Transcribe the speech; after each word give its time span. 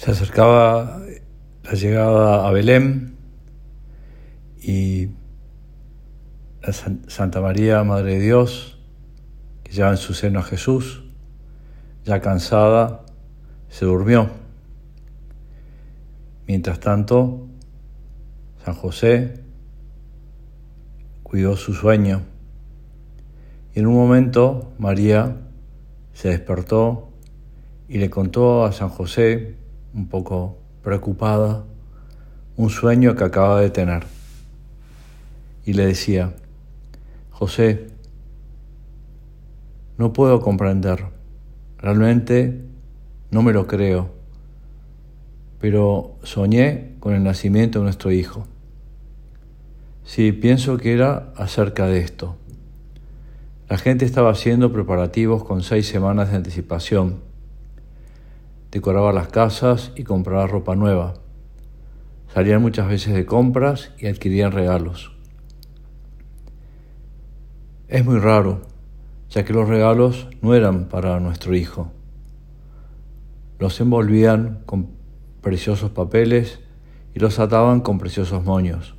Se 0.00 0.12
acercaba 0.12 0.98
la 1.62 1.72
llegada 1.74 2.48
a 2.48 2.50
Belén 2.52 3.18
y 4.62 5.10
la 6.62 6.72
Santa 6.72 7.42
María, 7.42 7.84
Madre 7.84 8.14
de 8.14 8.20
Dios, 8.20 8.78
que 9.62 9.72
lleva 9.72 9.90
en 9.90 9.98
su 9.98 10.14
seno 10.14 10.38
a 10.38 10.42
Jesús, 10.42 11.04
ya 12.06 12.22
cansada, 12.22 13.04
se 13.68 13.84
durmió. 13.84 14.30
Mientras 16.46 16.80
tanto, 16.80 17.46
San 18.64 18.76
José 18.76 19.44
cuidó 21.22 21.58
su 21.58 21.74
sueño 21.74 22.22
y 23.74 23.80
en 23.80 23.86
un 23.86 23.96
momento 23.96 24.72
María 24.78 25.36
se 26.14 26.30
despertó 26.30 27.12
y 27.86 27.98
le 27.98 28.08
contó 28.08 28.64
a 28.64 28.72
San 28.72 28.88
José, 28.88 29.59
un 29.94 30.08
poco 30.08 30.58
preocupada, 30.82 31.64
un 32.56 32.70
sueño 32.70 33.16
que 33.16 33.24
acaba 33.24 33.60
de 33.60 33.70
tener. 33.70 34.04
Y 35.64 35.72
le 35.74 35.86
decía, 35.86 36.34
José, 37.30 37.88
no 39.98 40.12
puedo 40.12 40.40
comprender, 40.40 41.04
realmente 41.78 42.62
no 43.30 43.42
me 43.42 43.52
lo 43.52 43.66
creo, 43.66 44.10
pero 45.60 46.16
soñé 46.22 46.96
con 47.00 47.14
el 47.14 47.22
nacimiento 47.22 47.78
de 47.78 47.84
nuestro 47.84 48.10
hijo. 48.10 48.46
Sí, 50.04 50.32
pienso 50.32 50.78
que 50.78 50.92
era 50.92 51.32
acerca 51.36 51.86
de 51.86 52.00
esto. 52.00 52.36
La 53.68 53.78
gente 53.78 54.04
estaba 54.04 54.30
haciendo 54.30 54.72
preparativos 54.72 55.44
con 55.44 55.62
seis 55.62 55.86
semanas 55.86 56.30
de 56.30 56.36
anticipación. 56.38 57.20
Decoraba 58.70 59.12
las 59.12 59.28
casas 59.28 59.92
y 59.96 60.04
compraba 60.04 60.46
ropa 60.46 60.76
nueva. 60.76 61.14
Salían 62.32 62.62
muchas 62.62 62.88
veces 62.88 63.14
de 63.14 63.26
compras 63.26 63.92
y 63.98 64.06
adquirían 64.06 64.52
regalos. 64.52 65.12
Es 67.88 68.04
muy 68.04 68.20
raro, 68.20 68.60
ya 69.28 69.44
que 69.44 69.52
los 69.52 69.68
regalos 69.68 70.28
no 70.40 70.54
eran 70.54 70.88
para 70.88 71.18
nuestro 71.18 71.56
hijo. 71.56 71.90
Los 73.58 73.80
envolvían 73.80 74.62
con 74.66 74.90
preciosos 75.40 75.90
papeles 75.90 76.60
y 77.12 77.18
los 77.18 77.40
ataban 77.40 77.80
con 77.80 77.98
preciosos 77.98 78.44
moños. 78.44 78.94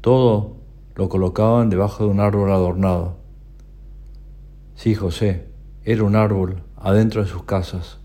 Todo 0.00 0.56
lo 0.94 1.10
colocaban 1.10 1.68
debajo 1.68 2.04
de 2.04 2.10
un 2.10 2.20
árbol 2.20 2.50
adornado. 2.50 3.18
Sí, 4.74 4.94
José, 4.94 5.48
era 5.82 6.04
un 6.04 6.16
árbol 6.16 6.62
adentro 6.76 7.22
de 7.22 7.28
sus 7.28 7.44
casas. 7.44 8.00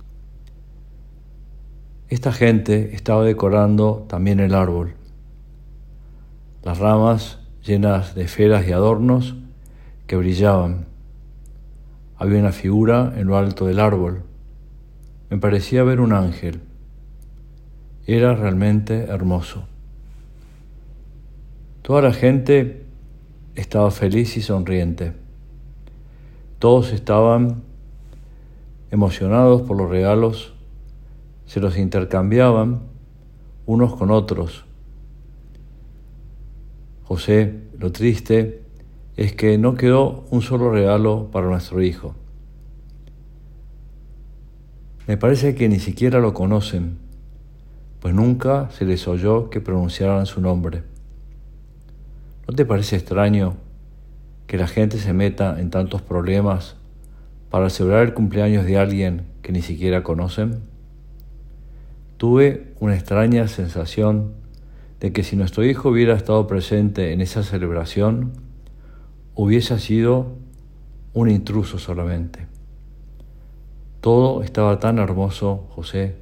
Esta 2.10 2.32
gente 2.32 2.96
estaba 2.96 3.24
decorando 3.24 4.08
también 4.10 4.40
el 4.40 4.56
árbol. 4.56 4.96
Las 6.64 6.80
ramas 6.80 7.38
llenas 7.64 8.16
de 8.16 8.24
esferas 8.24 8.68
y 8.68 8.72
adornos 8.72 9.36
que 10.08 10.16
brillaban. 10.16 10.88
Había 12.18 12.40
una 12.40 12.52
figura 12.52 13.14
en 13.16 13.28
lo 13.28 13.38
alto 13.38 13.68
del 13.68 13.80
árbol. 13.80 14.24
Me 15.30 15.38
parecía 15.38 15.84
ver 15.84 16.02
un 16.02 16.14
ángel. 16.14 16.62
Era 18.08 18.34
realmente 18.34 19.04
hermoso. 19.04 19.68
Toda 21.84 22.02
la 22.02 22.12
gente 22.12 22.86
estaba 23.54 23.92
feliz 23.92 24.36
y 24.36 24.42
sonriente. 24.42 25.14
Todos 26.58 26.92
estaban 26.92 27.62
emocionados 28.90 29.62
por 29.62 29.78
los 29.78 29.92
regalos, 29.92 30.56
se 31.50 31.60
los 31.60 31.80
intercambiaban 31.80 32.82
unos 33.66 33.96
con 33.96 34.12
otros. 34.12 34.66
José, 37.02 37.56
lo 37.80 37.92
triste 37.92 38.62
es 39.18 39.34
que 39.34 39.58
no 39.58 39.74
quedó 39.74 40.26
un 40.30 40.44
solo 40.44 40.70
regalo 40.72 41.32
para 41.32 41.48
nuestro 41.48 41.82
hijo. 41.82 42.14
Me 45.08 45.18
parece 45.18 45.56
que 45.56 45.68
ni 45.70 45.80
siquiera 45.80 46.20
lo 46.20 46.36
conocen, 46.36 47.00
pues 48.00 48.14
nunca 48.14 48.70
se 48.70 48.86
les 48.86 49.08
oyó 49.08 49.50
que 49.50 49.60
pronunciaran 49.60 50.28
su 50.28 50.42
nombre. 50.42 50.84
¿No 52.48 52.54
te 52.54 52.64
parece 52.64 52.96
extraño 52.96 53.56
que 54.46 54.58
la 54.60 54.68
gente 54.68 55.00
se 55.00 55.14
meta 55.14 55.60
en 55.60 55.72
tantos 55.72 56.04
problemas 56.04 56.76
para 57.50 57.72
celebrar 57.72 58.04
el 58.04 58.14
cumpleaños 58.14 58.68
de 58.68 58.78
alguien 58.78 59.26
que 59.42 59.52
ni 59.52 59.64
siquiera 59.64 60.04
conocen? 60.04 60.70
Tuve 62.20 62.74
una 62.82 62.96
extraña 62.96 63.48
sensación 63.48 64.34
de 65.00 65.14
que 65.14 65.24
si 65.24 65.38
nuestro 65.38 65.64
hijo 65.64 65.88
hubiera 65.88 66.18
estado 66.18 66.48
presente 66.48 67.14
en 67.14 67.22
esa 67.22 67.44
celebración, 67.44 68.34
hubiese 69.36 69.80
sido 69.80 70.34
un 71.14 71.30
intruso 71.30 71.80
solamente. 71.80 72.48
Todo 74.02 74.44
estaba 74.44 74.80
tan 74.80 74.98
hermoso, 74.98 75.70
José, 75.70 76.18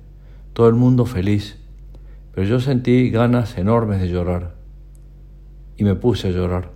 todo 0.53 0.68
el 0.68 0.75
mundo 0.75 1.07
feliz, 1.07 1.57
pero 2.31 2.46
yo 2.46 2.59
sentí 2.59 3.09
ganas 3.09 3.57
enormes 3.57 4.00
de 4.00 4.09
llorar 4.09 4.53
y 5.78 5.84
me 5.84 5.96
puse 5.96 6.28
a 6.28 6.31
llorar. 6.31 6.69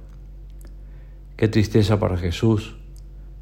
Qué 1.38 1.48
tristeza 1.48 2.00
para 2.00 2.18
Jesús 2.18 2.76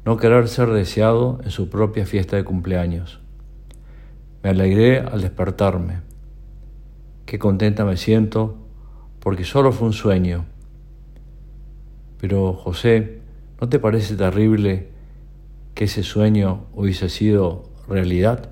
no 0.04 0.18
querer 0.18 0.46
ser 0.48 0.68
deseado 0.68 1.40
en 1.42 1.50
su 1.50 1.70
propia 1.70 2.04
fiesta 2.04 2.36
de 2.36 2.44
cumpleaños. 2.44 3.20
Me 4.42 4.50
alegré 4.50 5.00
al 5.00 5.20
despertarme. 5.20 6.00
Qué 7.26 7.38
contenta 7.38 7.84
me 7.84 7.96
siento 7.96 8.56
porque 9.20 9.44
solo 9.44 9.72
fue 9.72 9.88
un 9.88 9.92
sueño. 9.92 10.46
Pero 12.18 12.54
José, 12.54 13.20
¿no 13.60 13.68
te 13.68 13.78
parece 13.78 14.16
terrible 14.16 14.88
que 15.74 15.84
ese 15.84 16.02
sueño 16.02 16.66
hubiese 16.72 17.08
sido 17.08 17.70
realidad? 17.88 18.50